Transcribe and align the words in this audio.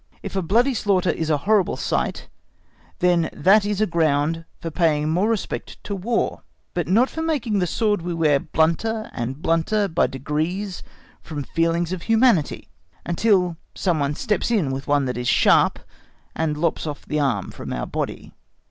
If 0.23 0.35
a 0.35 0.41
bloody 0.41 0.73
slaughter 0.73 1.11
is 1.11 1.29
a 1.29 1.37
horrible 1.45 1.77
sight, 1.77 2.27
then 2.97 3.29
that 3.33 3.65
is 3.67 3.81
a 3.81 3.85
ground 3.85 4.45
for 4.59 4.71
paying 4.71 5.07
more 5.09 5.29
respect 5.29 5.77
to 5.83 5.93
War, 5.95 6.41
but 6.73 6.87
not 6.87 7.07
for 7.07 7.21
making 7.21 7.59
the 7.59 7.67
sword 7.67 8.01
we 8.01 8.11
wear 8.11 8.39
blunter 8.39 9.11
and 9.13 9.39
blunter 9.43 9.87
by 9.87 10.07
degrees 10.07 10.81
from 11.21 11.43
feelings 11.43 11.93
of 11.93 12.01
humanity, 12.01 12.67
until 13.05 13.57
some 13.75 13.99
one 13.99 14.15
steps 14.15 14.49
in 14.49 14.71
with 14.71 14.87
one 14.87 15.05
that 15.05 15.17
is 15.19 15.27
sharp 15.27 15.77
and 16.35 16.57
lops 16.57 16.87
off 16.87 17.05
the 17.05 17.19
arm 17.19 17.51
from 17.51 17.71
our 17.71 17.85
body. 17.85 18.33